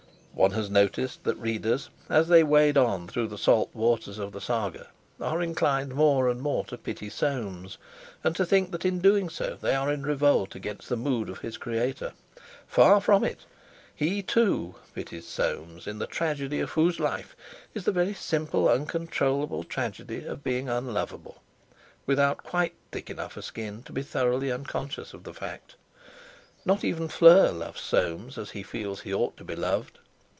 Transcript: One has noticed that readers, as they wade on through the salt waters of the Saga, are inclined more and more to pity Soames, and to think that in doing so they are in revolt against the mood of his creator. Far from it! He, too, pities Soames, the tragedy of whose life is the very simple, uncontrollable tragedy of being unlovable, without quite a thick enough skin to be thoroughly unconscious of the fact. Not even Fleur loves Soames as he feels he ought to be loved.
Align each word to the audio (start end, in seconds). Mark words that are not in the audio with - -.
One 0.33 0.51
has 0.51 0.71
noticed 0.71 1.23
that 1.25 1.35
readers, 1.37 1.89
as 2.09 2.27
they 2.29 2.41
wade 2.41 2.77
on 2.77 3.07
through 3.07 3.27
the 3.27 3.37
salt 3.37 3.69
waters 3.75 4.17
of 4.17 4.31
the 4.31 4.39
Saga, 4.41 4.87
are 5.19 5.41
inclined 5.41 5.93
more 5.93 6.29
and 6.29 6.41
more 6.41 6.63
to 6.65 6.77
pity 6.79 7.09
Soames, 7.09 7.77
and 8.23 8.33
to 8.37 8.45
think 8.45 8.71
that 8.71 8.85
in 8.85 8.99
doing 9.01 9.29
so 9.29 9.57
they 9.61 9.75
are 9.75 9.91
in 9.91 10.03
revolt 10.03 10.55
against 10.55 10.87
the 10.89 10.95
mood 10.95 11.29
of 11.29 11.39
his 11.39 11.57
creator. 11.57 12.13
Far 12.65 13.01
from 13.01 13.23
it! 13.25 13.41
He, 13.93 14.23
too, 14.23 14.75
pities 14.95 15.27
Soames, 15.27 15.83
the 15.85 16.07
tragedy 16.07 16.61
of 16.61 16.71
whose 16.71 16.99
life 16.99 17.35
is 17.75 17.83
the 17.83 17.91
very 17.91 18.13
simple, 18.13 18.69
uncontrollable 18.69 19.63
tragedy 19.65 20.25
of 20.25 20.45
being 20.45 20.69
unlovable, 20.69 21.41
without 22.07 22.37
quite 22.41 22.71
a 22.71 22.89
thick 22.93 23.09
enough 23.11 23.39
skin 23.43 23.83
to 23.83 23.91
be 23.91 24.01
thoroughly 24.01 24.51
unconscious 24.51 25.13
of 25.13 25.23
the 25.23 25.33
fact. 25.35 25.75
Not 26.65 26.85
even 26.85 27.09
Fleur 27.09 27.51
loves 27.51 27.81
Soames 27.81 28.37
as 28.37 28.51
he 28.51 28.63
feels 28.63 29.01
he 29.01 29.13
ought 29.13 29.35
to 29.37 29.43
be 29.43 29.57
loved. 29.57 29.99